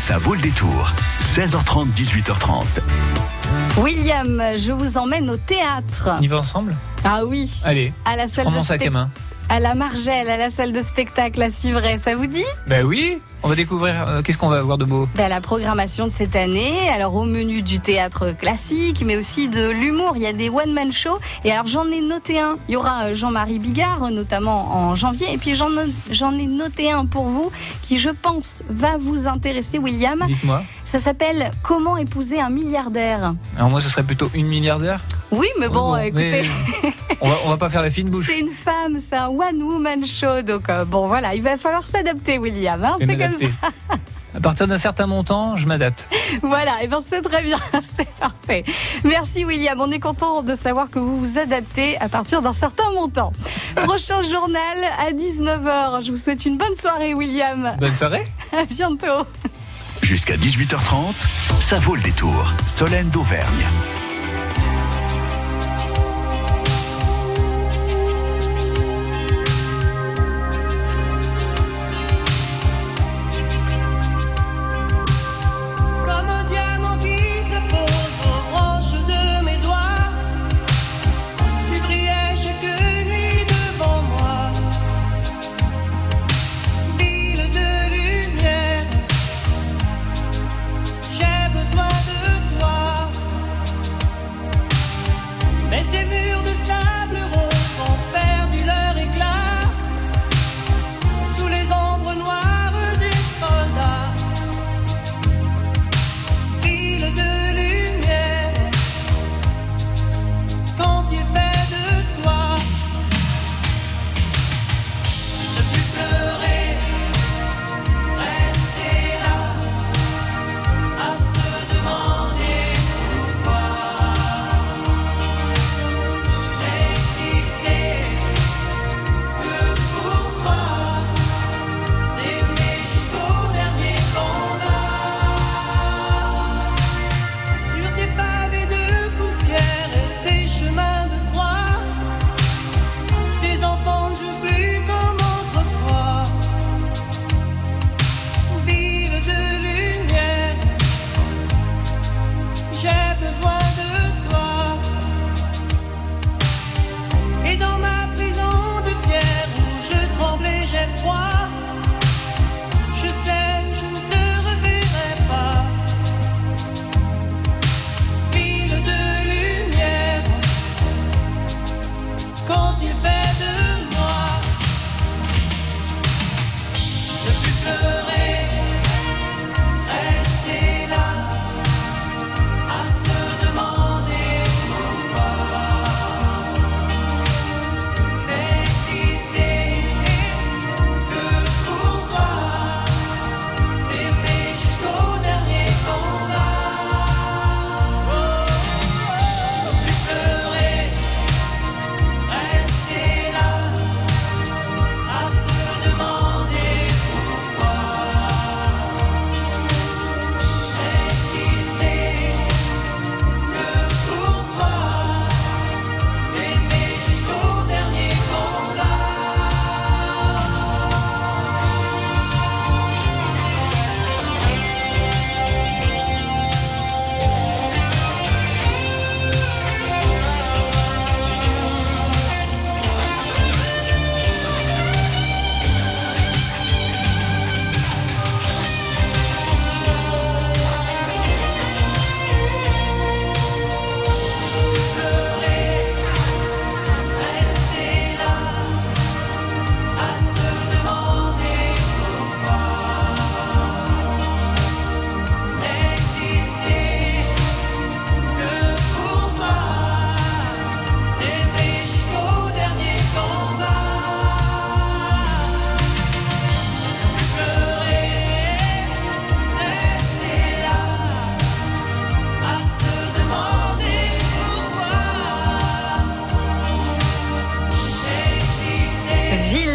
[0.00, 0.90] Ça vaut le détour.
[1.20, 2.64] 16h30, 18h30.
[3.78, 6.08] William, je vous emmène au théâtre.
[6.18, 6.74] On y va ensemble?
[7.04, 7.50] Ah oui.
[7.66, 8.92] Allez, À la salle prends de mon sac à spectacle.
[8.94, 9.10] main.
[9.50, 12.44] À la Margelle, à la salle de spectacle à Civray, ça vous dit?
[12.66, 15.08] Ben oui, on va découvrir euh, qu'est-ce qu'on va avoir de beau.
[15.14, 19.68] Ben, La programmation de cette année, alors au menu du théâtre classique, mais aussi de
[19.68, 21.18] l'humour, il y a des one-man shows.
[21.44, 22.56] Et alors j'en ai noté un.
[22.68, 25.32] Il y aura euh, Jean-Marie Bigard, euh, notamment en janvier.
[25.32, 27.50] Et puis j'en ai noté un pour vous
[27.82, 30.22] qui, je pense, va vous intéresser, William.
[30.26, 30.62] Dites-moi.
[30.84, 33.34] Ça s'appelle Comment épouser un milliardaire.
[33.56, 35.00] Alors moi, ce serait plutôt une milliardaire.
[35.30, 36.42] Oui, mais bon, Oh, écoutez.
[36.82, 38.26] mais on, va, on va pas faire la fine bouche.
[38.30, 40.42] C'est une femme, c'est un one-woman show.
[40.42, 42.82] Donc, euh, bon, voilà, il va falloir s'adapter, William.
[42.84, 43.29] hein, c'est comme.
[43.30, 43.50] M'adapter.
[44.34, 46.08] À partir d'un certain montant, je m'adapte.
[46.42, 48.64] Voilà, et ben c'est très bien, c'est parfait.
[49.02, 49.80] Merci, William.
[49.80, 53.32] On est content de savoir que vous vous adaptez à partir d'un certain montant.
[53.74, 56.04] Prochain journal à 19h.
[56.04, 57.74] Je vous souhaite une bonne soirée, William.
[57.80, 58.26] Bonne soirée.
[58.52, 59.26] À bientôt.
[60.02, 61.14] Jusqu'à 18h30,
[61.60, 62.52] ça vaut le détour.
[62.66, 63.66] Solène d'Auvergne.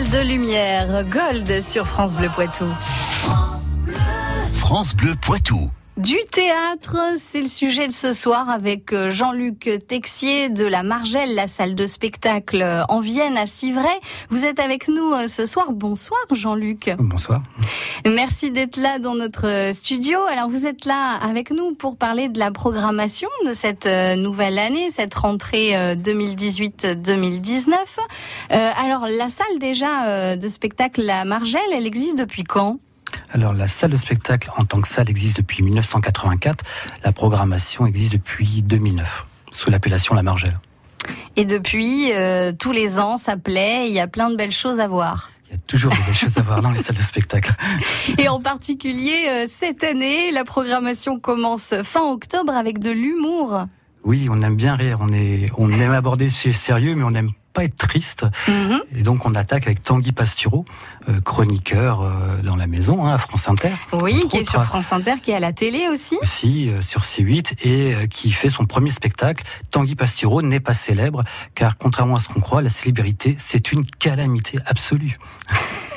[0.03, 2.65] De lumière, Gold sur France Bleu Poitou.
[4.51, 5.71] France Bleu Poitou.
[5.97, 11.35] Du théâtre, c'est le sujet de ce soir avec euh, Jean-Luc Texier de la Margelle,
[11.35, 13.97] la salle de spectacle euh, en Vienne à Civray.
[14.29, 15.71] Vous êtes avec nous euh, ce soir.
[15.71, 16.91] Bonsoir Jean-Luc.
[16.99, 17.41] Bonsoir.
[18.05, 20.19] Merci d'être là dans notre studio.
[20.29, 23.87] Alors vous êtes là avec nous pour parler de la programmation de cette
[24.17, 27.71] nouvelle année, cette rentrée 2018-2019.
[28.49, 32.79] alors la salle déjà de spectacle La Margelle, elle existe depuis quand?
[33.31, 36.63] Alors la salle de spectacle en tant que salle existe depuis 1984.
[37.03, 40.55] La programmation existe depuis 2009 sous l'appellation La Margelle.
[41.35, 44.79] Et depuis, euh, tous les ans, ça plaît, il y a plein de belles choses
[44.79, 45.31] à voir.
[45.47, 47.53] Il y a toujours de belles choses à voir dans les salles de spectacle.
[48.17, 53.65] Et en particulier, euh, cette année, la programmation commence fin octobre avec de l'humour.
[54.03, 57.31] Oui, on aime bien rire, on, est, on aime aborder ce sérieux, mais on aime
[57.55, 58.25] pas être triste.
[58.47, 58.81] Mhm.
[58.95, 60.65] Et donc on attaque avec Tanguy Pastureau,
[61.09, 63.71] euh, chroniqueur euh, dans la maison hein, à France Inter.
[63.93, 66.17] Oui, qui est autres, sur France Inter, qui est à la télé aussi.
[66.21, 69.43] aussi euh, sur C8 et qui fait son premier spectacle.
[69.71, 71.23] Tanguy Pastureau n'est pas célèbre
[71.55, 75.17] car contrairement à ce qu'on croit, la célébrité c'est une calamité absolue.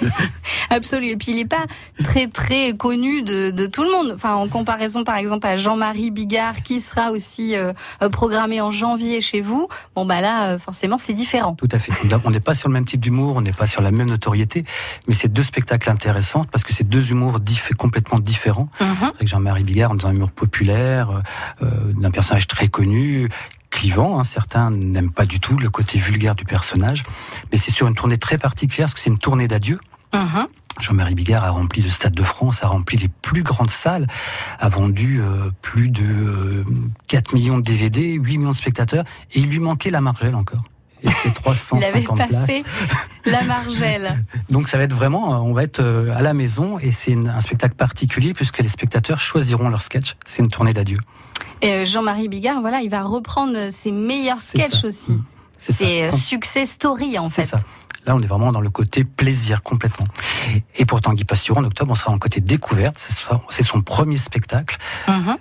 [0.71, 1.13] Absolument.
[1.13, 1.65] Et puis il n'est pas
[2.05, 4.13] très très connu de, de tout le monde.
[4.15, 7.73] Enfin, en comparaison par exemple à Jean-Marie Bigard, qui sera aussi euh,
[8.13, 9.69] programmé en janvier chez vous.
[9.97, 11.48] Bon bah là, forcément, c'est différent.
[11.57, 11.93] Tout à fait.
[12.25, 14.65] On n'est pas sur le même type d'humour, on n'est pas sur la même notoriété,
[15.07, 18.69] mais c'est deux spectacles intéressants parce que c'est deux humours diff- complètement différents.
[19.19, 21.23] C'est que Jean-Marie Bigard, dans un humour populaire,
[21.63, 23.29] euh, d'un personnage très connu,
[23.71, 27.03] clivant, hein, certains n'aiment pas du tout le côté vulgaire du personnage,
[27.53, 29.79] mais c'est sur une tournée très particulière parce que c'est une tournée d'adieu.
[30.15, 30.47] Mhm.
[30.81, 34.07] Jean-Marie Bigard a rempli le Stade de France, a rempli les plus grandes salles,
[34.61, 36.65] a vendu euh, plus de euh,
[37.09, 40.63] 4 millions de DVD, 8 millions de spectateurs, et il lui manquait la Margelle encore.
[41.03, 42.47] Et c'est Il n'avait 350 pas places.
[42.51, 42.63] fait
[43.25, 44.25] la margelle.
[44.51, 47.41] Donc ça va être vraiment, on va être euh, à la maison et c'est un
[47.41, 50.17] spectacle particulier puisque les spectateurs choisiront leur sketch.
[50.27, 50.99] C'est une tournée d'adieu.
[51.63, 54.89] Et euh, Jean-Marie Bigard, voilà, il va reprendre ses meilleurs C'est sketchs ça.
[54.89, 55.13] aussi.
[55.13, 55.25] Mm.
[55.57, 55.73] C'est.
[55.73, 57.49] C'est euh, success story en C'est fait.
[57.49, 57.59] ça.
[58.07, 60.07] Là, on est vraiment dans le côté plaisir complètement.
[60.77, 62.95] Et pour Tanguy Pastureau, en octobre, on sera dans le côté découverte.
[62.97, 64.79] C'est son- C'est premier spectacle.
[65.09, 65.37] Mhm.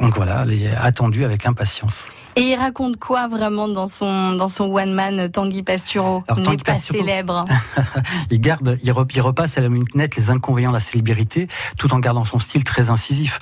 [0.00, 2.08] Donc voilà, il est attendu avec impatience.
[2.36, 6.58] Et il raconte quoi vraiment dans son dans son one man Tanguy Pastureau Alors, Tanguy
[6.58, 7.44] pas Pastureau- célèbre.
[8.30, 11.48] Il garde, il, re- il repasse à la minute nette les inconvénients de la célébrité,
[11.78, 13.38] tout en gardant son style très incisif.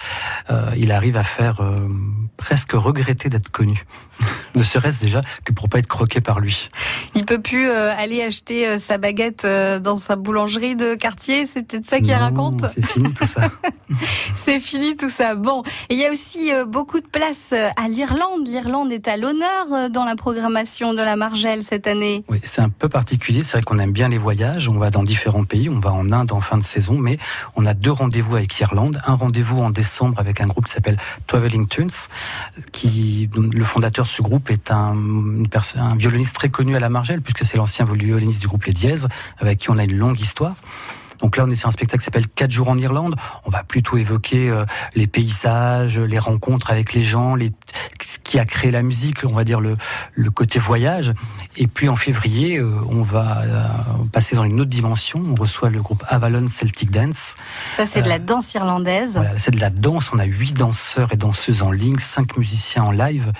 [0.50, 1.88] Euh, il arrive à faire euh,
[2.36, 3.84] presque regretter d'être connu.
[4.54, 6.68] ne serait-ce déjà que pour pas être croqué par lui.
[7.14, 11.44] Il peut plus euh, aller acheter euh, sa baguette euh, dans sa boulangerie de quartier.
[11.46, 12.64] C'est peut-être ça qu'il raconte.
[12.66, 13.50] C'est fini tout ça.
[14.34, 15.34] C'est fini tout ça.
[15.34, 18.46] Bon, et il y a aussi euh, beaucoup de place euh, à l'Irlande.
[18.46, 22.24] L'Irlande est à l'honneur euh, dans la programmation de la Margelle cette année.
[22.28, 23.42] Oui, c'est un peu particulier.
[23.42, 24.68] C'est vrai qu'on aime bien les voyages.
[24.68, 25.68] On va dans différents pays.
[25.68, 27.18] On va en Inde en fin de saison, mais
[27.56, 29.00] on a deux rendez-vous avec l'Irlande.
[29.06, 31.90] Un rendez-vous en décembre avec un groupe qui s'appelle Traveling Tunes,
[32.72, 34.94] qui le fondateur de ce groupe est un,
[35.96, 39.58] violoniste très connu à la Margelle, puisque c'est l'ancien violoniste du groupe Les Dièzes, avec
[39.58, 40.56] qui on a une longue histoire.
[41.20, 43.16] Donc là, on est sur un spectacle qui s'appelle 4 jours en Irlande.
[43.44, 47.50] On va plutôt évoquer euh, les paysages, les rencontres avec les gens, les,
[48.26, 49.76] qui a créé la musique, on va dire le,
[50.14, 51.12] le côté voyage.
[51.56, 53.62] Et puis en février, euh, on va euh,
[54.12, 55.22] passer dans une autre dimension.
[55.26, 57.36] On reçoit le groupe Avalon Celtic Dance.
[57.76, 59.12] Ça, c'est de Euh, la danse irlandaise.
[59.14, 60.10] Voilà, c'est de la danse.
[60.12, 63.30] On a huit danseurs et danseuses en ligne, cinq musiciens en live.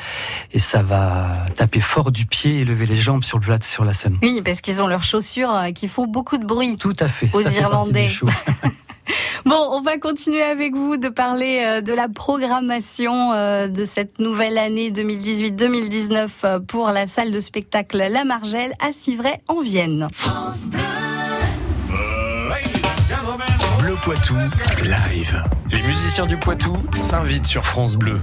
[0.52, 3.84] Et ça va taper fort du pied et lever les jambes sur, le, plat- sur
[3.84, 4.18] la scène.
[4.22, 6.76] Oui, parce qu'ils ont leurs chaussures euh, qui font beaucoup de bruit.
[6.78, 7.28] Tout à fait.
[7.34, 8.08] Aux ça Irlandais.
[9.44, 14.18] Bon, on va continuer avec vous de parler euh, de la programmation euh, de cette
[14.18, 20.08] nouvelle année 2018-2019 euh, pour la salle de spectacle La Margelle à Civray en Vienne.
[23.78, 24.34] Bleu Poitou,
[24.82, 25.44] live.
[25.70, 28.20] Les musiciens du Poitou s'invitent sur France Bleu.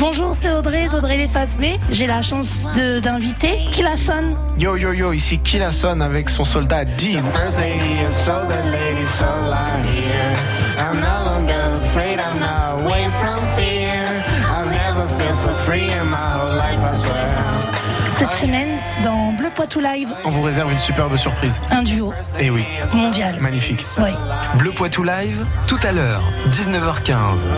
[0.00, 1.78] Bonjour, c'est Audrey d'Audrey Les B.
[1.90, 4.34] J'ai la chance de- d'inviter Kilasson.
[4.58, 6.86] Yo yo yo, ici Killason avec son soldat
[16.94, 17.14] swear.
[18.18, 21.60] Cette semaine, dans Bleu Poitou Live, On vous réserve une superbe surprise.
[21.70, 22.64] un duo Eh oui,
[22.94, 23.38] mondial.
[23.40, 23.84] magnifique.
[23.98, 24.10] Oui.
[24.56, 27.48] Bleu Poitou Live, tout à l'heure, 19h15.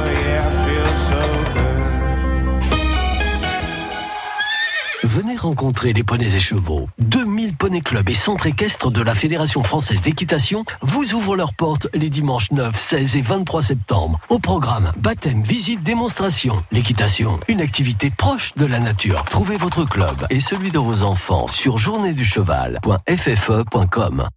[5.12, 6.88] Venez rencontrer les poneys et chevaux.
[6.98, 11.86] 2000 poneys clubs et centres équestres de la Fédération française d'équitation vous ouvrent leurs portes
[11.92, 14.18] les dimanches 9, 16 et 23 septembre.
[14.30, 16.64] Au programme, baptême, visite, démonstration.
[16.72, 19.22] L'équitation, une activité proche de la nature.
[19.24, 24.28] Trouvez votre club et celui de vos enfants sur journéeducheval.ffe.com.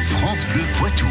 [0.00, 1.08] France Bleu Poitou.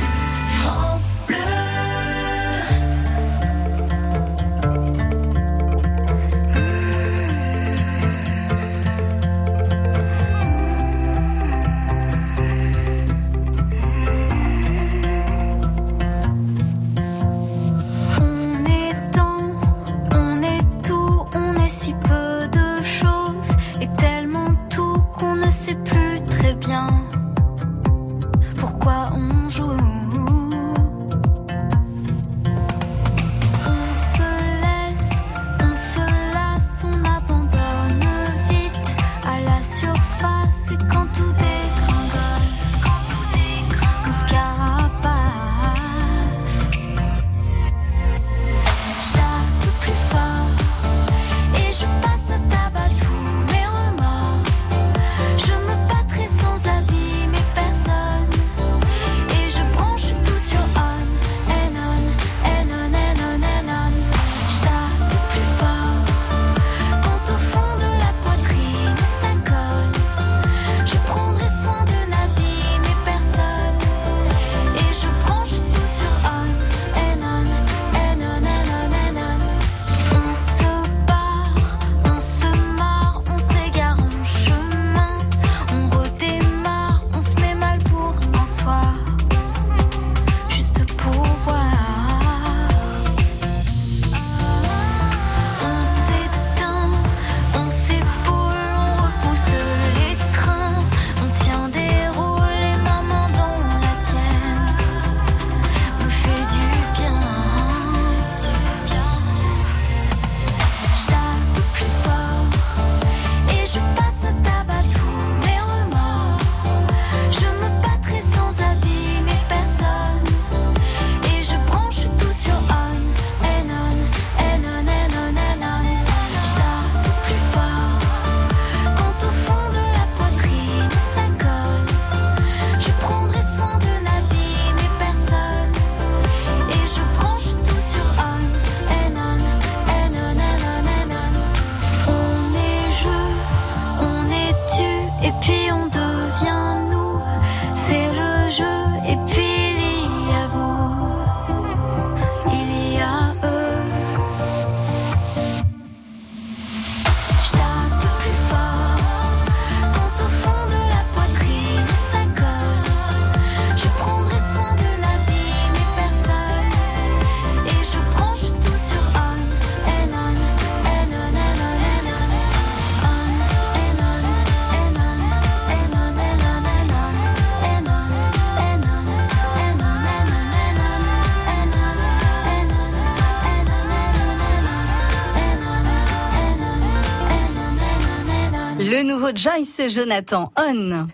[189.26, 191.08] Nouveau Joyce Jonathan, On.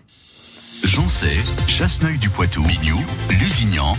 [0.84, 3.00] Joncé, Chasseneuil du Poitou, Mignou,
[3.30, 3.94] Lusignan.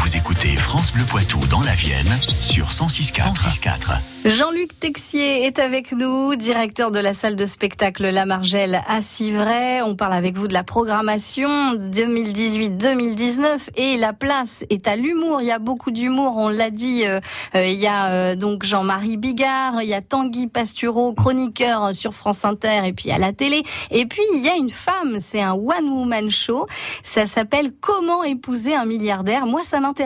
[0.00, 2.06] Vous écoutez France Bleu Poitou dans la Vienne
[2.40, 3.34] sur 106.4.
[3.34, 3.98] 106.4.
[4.24, 9.82] Jean-Luc Texier est avec nous, directeur de la salle de spectacle La Margelle à Civray.
[9.82, 15.40] On parle avec vous de la programmation 2018-2019 et la place est à l'humour.
[15.40, 17.04] Il y a beaucoup d'humour, on l'a dit.
[17.04, 17.20] Euh,
[17.54, 22.12] euh, il y a euh, donc Jean-Marie Bigard, il y a Tanguy Pastureau, chroniqueur sur
[22.12, 23.62] France Inter et puis à la télé.
[23.90, 26.66] Et puis il y a une femme, c'est un one-woman show.
[27.02, 29.46] Ça s'appelle Comment épouser un milliardaire.
[29.46, 29.97] Moi, ça m'intéresse.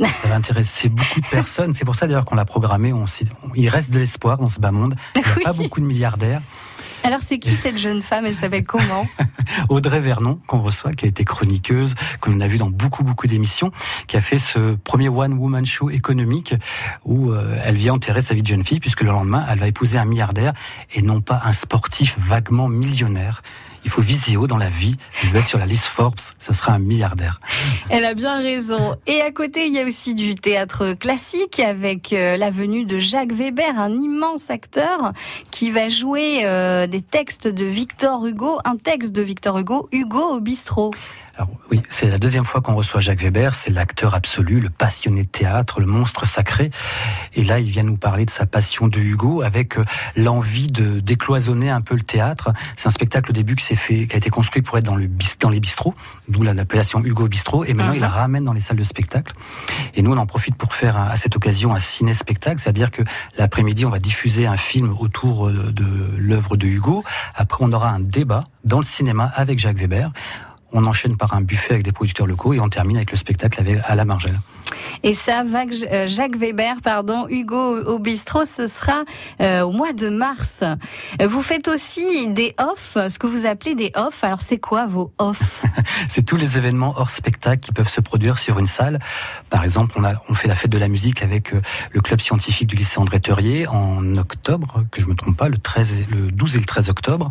[0.00, 1.72] Ça va intéresser beaucoup de personnes.
[1.74, 2.92] C'est pour ça d'ailleurs qu'on l'a programmé.
[2.92, 3.04] On
[3.54, 4.94] il reste de l'espoir dans ce bas monde.
[5.16, 5.42] Il n'y a Oui.
[5.44, 6.40] pas beaucoup de milliardaires.
[7.04, 8.26] Alors c'est qui cette jeune femme?
[8.26, 9.06] Elle s'appelle comment?
[9.70, 13.72] Audrey Vernon, qu'on reçoit, qui a été chroniqueuse, qu'on a vu dans beaucoup, beaucoup d'émissions,
[14.06, 16.54] qui a fait ce premier one-woman show économique
[17.04, 19.66] où euh, elle vient enterrer sa vie de jeune fille, puisque le lendemain, elle va
[19.66, 20.52] épouser un milliardaire
[20.94, 23.42] et non pas un sportif vaguement millionnaire.
[23.84, 24.94] Il faut viser haut dans la vie.
[25.24, 27.40] Il être sur la liste Forbes, ça sera un milliardaire.
[27.90, 28.96] Elle a bien raison.
[29.06, 32.98] Et à côté, il y a aussi du théâtre classique avec euh, la venue de
[32.98, 35.12] Jacques Weber, un immense acteur
[35.50, 40.20] qui va jouer euh, des textes de Victor Hugo, un texte de Victor Hugo, Hugo
[40.20, 40.92] au bistrot.
[41.38, 45.22] Alors oui, c'est la deuxième fois qu'on reçoit Jacques Weber, c'est l'acteur absolu, le passionné
[45.22, 46.70] de théâtre, le monstre sacré.
[47.34, 49.84] Et là, il vient nous parler de sa passion de Hugo avec euh,
[50.14, 52.52] l'envie de décloisonner un peu le théâtre.
[52.76, 54.94] C'est un spectacle au début qui s'est fait, qui a été construit pour être dans,
[54.94, 55.94] le bis- dans les bistrots,
[56.28, 57.64] d'où la- l'appellation Hugo Bistrot.
[57.64, 57.96] Et maintenant, Mhm.
[57.96, 59.32] il la ramène dans les salles de spectacle.
[59.94, 63.02] Et nous, on en profite pour faire à cette occasion un ciné-spectacle, c'est-à-dire que
[63.38, 65.86] l'après-midi, on va diffuser un film autour euh, de
[66.18, 67.02] l'œuvre de Hugo.
[67.34, 70.12] Après, on aura un débat dans le cinéma avec Jacques Weber.
[70.72, 73.60] On enchaîne par un buffet avec des producteurs locaux et on termine avec le spectacle
[73.60, 74.38] avec, à la Margelle.
[75.02, 79.04] Et ça, euh, Jacques Weber, pardon, Hugo au bistrot, ce sera
[79.40, 80.62] euh, au mois de mars.
[81.24, 84.24] Vous faites aussi des off, ce que vous appelez des off.
[84.24, 85.64] Alors c'est quoi vos off?
[86.08, 88.98] C'est tous les événements hors spectacle qui peuvent se produire sur une salle.
[89.50, 91.60] Par exemple, on, a, on fait la fête de la musique avec euh,
[91.92, 95.58] le club scientifique du lycée André Teurier en octobre, que je me trompe pas, le,
[95.58, 97.30] 13, et- le 12 et le 13 octobre.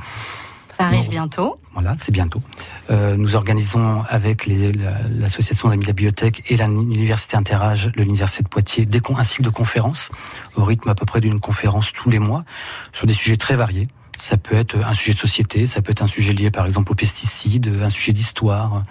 [0.82, 1.60] Ça arrive bientôt.
[1.74, 2.42] Voilà, c'est bientôt.
[2.90, 8.44] Euh, nous organisons avec la- l'association d'amis de la bibliothèque et l'université Interage, de l'université
[8.44, 10.12] de Poitiers, des, un cycle de conférences
[10.56, 12.44] au rythme à peu près d'une conférence tous les mois
[12.94, 13.88] sur des sujets très variés.
[14.18, 16.92] Ça peut être un sujet de société, ça peut être un sujet lié par exemple
[16.92, 18.84] aux pesticides, un sujet d'histoire.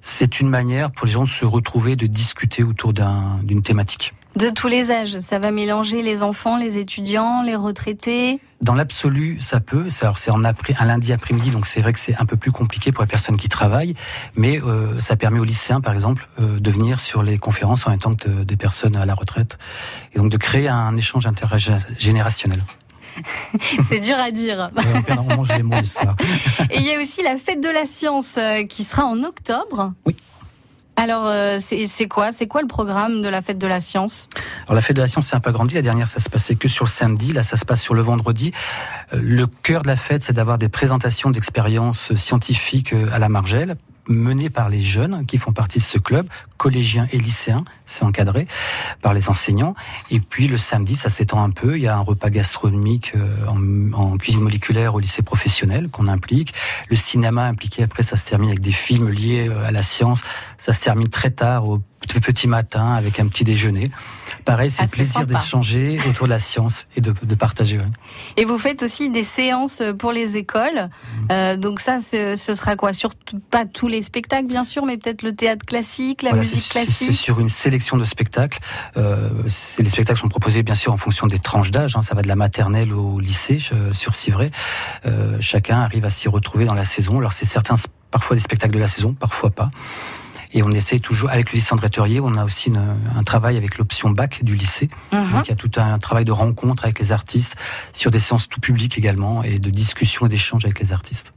[0.00, 4.14] C'est une manière pour les gens de se retrouver, de discuter autour d'un- d'une thématique.
[4.36, 8.38] De tous les âges, ça va mélanger les enfants, les étudiants, les retraités?
[8.60, 9.88] Dans l'absolu, ça peut.
[9.88, 13.02] C'est alors, un lundi après-midi, donc c'est vrai que c'est un peu plus compliqué pour
[13.02, 13.94] les personnes qui travaillent,
[14.36, 17.90] mais euh, ça permet aux lycéens, par exemple, euh, de venir sur les conférences en
[17.90, 19.56] même temps que de- des personnes à la retraite,
[20.14, 22.62] et donc de créer un échange intergénérationnel.
[23.82, 24.68] C'est dur à dire.
[26.70, 29.94] Et il y a aussi la fête de la science euh, qui sera en octobre.
[30.04, 30.14] Oui.
[30.96, 34.28] Alors, euh, c'est quoi C'est quoi le programme de la fête de la science?
[34.64, 35.74] Alors la fête de la science c'est un peu agrandi.
[35.74, 37.32] La dernière, ça se passait que sur le samedi.
[37.32, 38.52] Là, ça se passe sur le vendredi.
[39.12, 43.28] Euh, Le cœur de la fête, c'est d'avoir des présentations d'expériences scientifiques euh, à la
[43.28, 43.76] Margelle
[44.08, 48.46] menées par les jeunes qui font partie de ce club, collégiens et lycéens, c'est encadré
[49.02, 49.74] par les enseignants.
[50.10, 51.76] Et puis le samedi, ça s'étend un peu.
[51.76, 56.06] Il y a un repas gastronomique euh, en, en cuisine moléculaire au lycée professionnel qu'on
[56.06, 56.54] implique.
[56.90, 60.20] Le cinéma impliqué, après, ça se termine avec des films liés euh, à la science.
[60.58, 61.80] Ça se termine très tard, au
[62.22, 63.90] petit matin, avec un petit déjeuner.
[64.44, 67.78] Pareil, c'est Ah, le c'est plaisir d'échanger autour de la science et de, de partager.
[67.78, 67.84] ouais.
[68.36, 70.88] Et vous faites aussi des séances pour les écoles.
[71.32, 72.92] Euh, donc ça, ce ce sera quoi?
[72.92, 76.44] Sur t- pas tous les spectacles, bien sûr, mais peut-être le théâtre classique, la Voilà,
[76.54, 78.58] musique c'est- sur une sélection de spectacles.
[78.96, 79.28] Euh,
[79.78, 81.96] les spectacles sont proposés bien sûr en fonction des tranches d'âge.
[81.96, 82.02] hein.
[82.02, 84.50] ça va de la maternelle au lycée euh, sur Civray.
[85.06, 87.18] Euh, chacun arrive à s'y retrouver dans la saison.
[87.18, 87.74] Alors c'est certains
[88.10, 89.68] parfois des spectacles de la saison, parfois pas.
[90.52, 93.56] Et on essaye toujours, avec le lycée André Teurier, on a aussi une- un travail
[93.56, 94.88] avec l'option bac du lycée.
[95.12, 95.32] Mhm.
[95.32, 97.56] Donc il y a tout un travail de rencontre avec les artistes
[97.92, 101.32] sur des séances tout publiques également et de discussion et d'échange avec les artistes.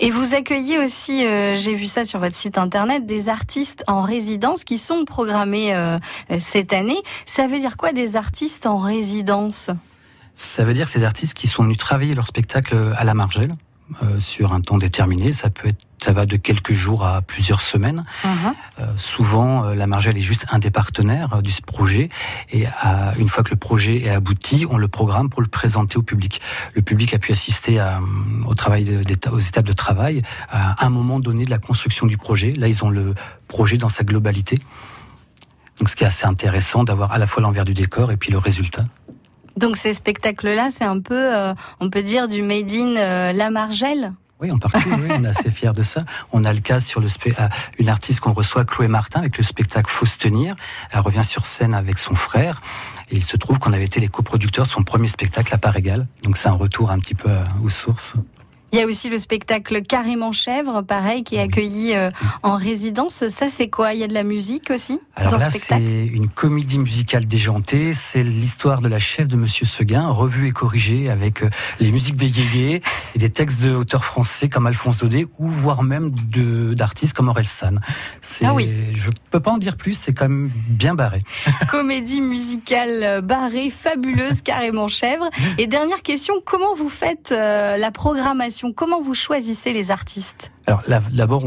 [0.00, 4.00] Et vous accueillez aussi, euh, j'ai vu ça sur votre site internet, des artistes en
[4.00, 5.96] résidence qui sont programmés euh,
[6.30, 6.98] euh, cette année.
[7.24, 9.70] Ça veut dire quoi des artistes en résidence?
[10.34, 13.52] Ça veut dire ces artistes qui sont venus travailler leur spectacle à la Margelle
[14.02, 17.60] euh, sur un temps déterminé, ça peut être, ça va de quelques jours à plusieurs
[17.60, 18.04] semaines.
[18.24, 18.54] Mhm.
[18.80, 22.08] Euh, souvent, euh, la Margelle est juste un des partenaires euh, du projet,
[22.50, 25.96] et à- une fois que le projet est abouti, on le programme pour le présenter
[25.96, 26.40] au public.
[26.74, 28.00] Le public a pu assister à,
[28.46, 32.18] au travail de- aux étapes de travail à un moment donné de la construction du
[32.18, 32.50] projet.
[32.50, 33.14] Là, ils ont le
[33.48, 34.58] projet dans sa globalité.
[35.78, 38.32] Donc, ce qui est assez intéressant d'avoir à la fois l'envers du décor et puis
[38.32, 38.84] le résultat.
[39.56, 43.50] Donc ces spectacles-là, c'est un peu, euh, on peut dire, du made in euh, La
[43.50, 46.04] Margelle Oui, en partie, oui, on est assez fiers de ça.
[46.32, 49.44] On a le cas sur le euh, une artiste qu'on reçoit, Chloé Martin, avec le
[49.44, 50.54] spectacle Faut se tenir.
[50.90, 52.60] Elle revient sur scène avec son frère.
[53.10, 55.76] Et il se trouve qu'on avait été les coproducteurs de son premier spectacle à part
[55.76, 56.06] égale.
[56.22, 58.14] Donc c'est un retour un petit peu euh, aux sources.
[58.72, 62.10] Il y a aussi le spectacle Carrément Chèvre, pareil, qui est accueilli euh,
[62.42, 63.24] en résidence.
[63.28, 63.94] Ça, c'est quoi?
[63.94, 65.00] Il y a de la musique aussi?
[65.14, 65.76] Alors dans là, ce c'est
[66.06, 67.94] une comédie musicale déjantée.
[67.94, 71.48] C'est l'histoire de la chef de Monsieur Seguin, revue et corrigée avec euh,
[71.80, 72.82] les musiques des yéyés
[73.14, 77.46] et des textes d'auteurs français comme Alphonse Daudet ou voire même de- d'artistes comme Aurel
[77.46, 77.80] San.
[78.42, 78.68] Ah oui.
[78.94, 81.20] Je peux pas en dire plus, c'est quand même bien barré.
[81.70, 85.30] Comédie musicale euh, barrée, fabuleuse, carrément chèvre.
[85.56, 88.55] Et dernière question, comment vous faites la programmation?
[88.74, 91.44] Comment vous choisissez les artistes Alors d'abord,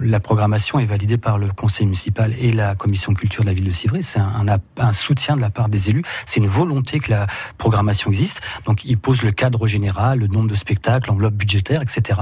[0.00, 3.64] la programmation est validée par le conseil municipal et la commission culture de la ville
[3.64, 4.02] de Civray.
[4.02, 6.02] C'est un, soutien de la part des élus.
[6.26, 7.26] C'est une volonté que la
[7.58, 8.40] programmation existe.
[8.66, 12.20] Donc, ils posent le cadre général, le nombre de spectacles, l'enveloppe budgétaire, etc.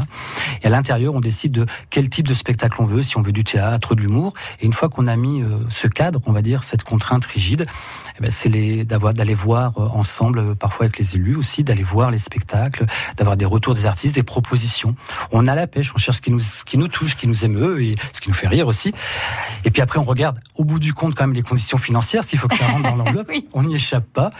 [0.62, 3.32] Et à l'intérieur, on décide de quel type de spectacle on veut, si on veut
[3.32, 4.32] du théâtre, de l'humour.
[4.60, 7.66] Et une fois qu'on a mis euh, ce cadre, on va dire cette contrainte rigide,
[8.18, 8.48] eh ben, c'est
[8.84, 13.36] d'aller voir euh, ensemble, euh, parfois avec les élus aussi, d'aller voir les spectacles, d'avoir
[13.36, 14.94] des retours des artistes, des propositions.
[15.32, 17.28] On a la pêche, on cherche ce qui nous, ce qui nous touche, ce qui
[17.28, 18.94] nous émeut et ce qui nous fait rire aussi.
[19.64, 22.38] Et puis après, on regarde au bout du compte quand même les conditions financières, s'il
[22.38, 23.30] faut que ça rentre dans l'enveloppe.
[23.52, 24.30] On n'y échappe pas.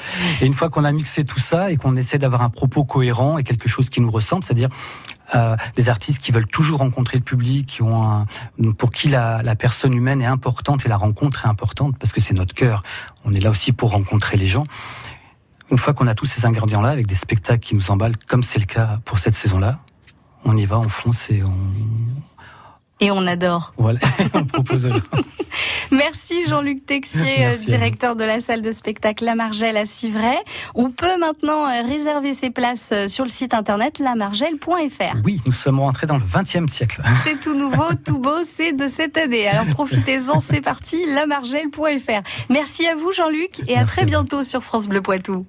[0.40, 3.38] Et une fois qu'on a mixé tout ça et qu'on essaie d'avoir un propos cohérent
[3.38, 4.70] et quelque chose qui nous ressemble, c'est-à-dire
[5.34, 8.26] euh, des artistes qui veulent toujours rencontrer le public, qui ont un,
[8.78, 12.20] pour qui la, la personne humaine est importante et la rencontre est importante parce que
[12.20, 12.82] c'est notre cœur.
[13.24, 14.64] On est là aussi pour rencontrer les gens.
[15.70, 18.58] Une fois qu'on a tous ces ingrédients-là, avec des spectacles qui nous emballent, comme c'est
[18.58, 19.78] le cas pour cette saison-là,
[20.44, 21.54] on y va, on fonce et on,
[23.00, 23.74] Et on adore.
[23.76, 23.98] voilà,
[24.34, 24.88] on propose.
[25.90, 30.36] Merci Jean-Luc Texier, euh, Merci directeur de la salle de spectacle La Margelle à Civray.
[30.74, 35.16] On peut maintenant euh, réserver ses places euh, sur le site internet lamargelle.fr.
[35.24, 37.02] Oui, nous sommes rentrés dans le 20e siècle.
[37.24, 39.48] C'est tout nouveau, tout beau, c'est de cette année.
[39.48, 42.22] Alors profitez-en, c'est parti, lamargelle.fr.
[42.50, 45.46] Merci à vous Jean-Luc et à Merci très à bientôt sur France Bleu Poitou.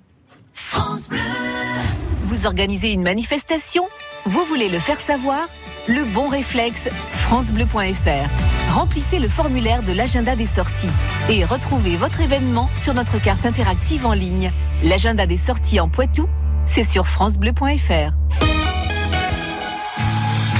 [2.21, 3.87] Vous organisez une manifestation?
[4.25, 5.47] Vous voulez le faire savoir?
[5.87, 8.73] Le bon réflexe, francebleu.fr.
[8.73, 10.89] Remplissez le formulaire de l'agenda des sorties
[11.29, 14.51] et retrouvez votre événement sur notre carte interactive en ligne.
[14.83, 16.27] L'agenda des sorties en Poitou,
[16.65, 18.48] c'est sur francebleu.fr.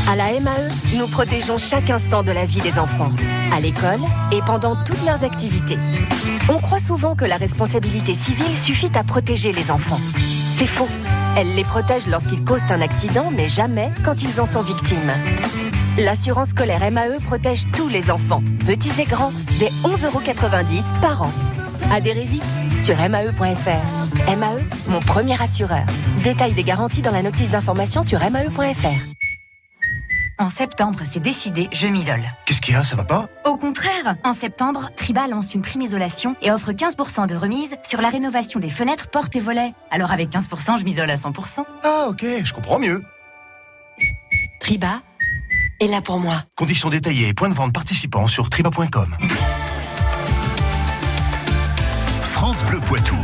[0.10, 3.12] À la MAE, nous protégeons chaque instant de la vie des enfants,
[3.54, 4.00] à l'école
[4.32, 5.78] et pendant toutes leurs activités.
[6.50, 10.00] On croit souvent que la responsabilité civile suffit à protéger les enfants.
[10.58, 10.88] C'est faux.
[11.38, 15.14] Elle les protège lorsqu'ils causent un accident, mais jamais quand ils en sont victimes.
[16.00, 20.22] L'assurance scolaire MAE protège tous les enfants, petits et grands, dès 11,90 euros
[21.02, 21.32] par an.
[21.92, 22.44] Adhérez vite
[22.80, 24.36] sur MAE.fr.
[24.38, 25.86] MAE, mon premier assureur.
[26.24, 29.19] Détail des garanties dans la notice d'information sur MAE.fr.
[30.42, 32.24] En septembre, c'est décidé, je m'isole.
[32.46, 32.84] Qu'est-ce qu'il y a?
[32.86, 33.28] Ça va pas?
[33.44, 38.00] Au contraire En septembre, Triba lance une prime isolation et offre 15% de remise sur
[38.00, 39.74] la rénovation des fenêtres, portes et volets.
[39.92, 41.66] Alors avec 15%, je m'isole à 100%.
[41.84, 43.04] Ah ok, je comprends mieux.
[44.62, 45.02] Triba
[45.82, 46.36] est là pour moi.
[46.56, 49.18] Conditions détaillées et points de vente participants sur triba.com.
[52.22, 53.16] France Bleu Poitou.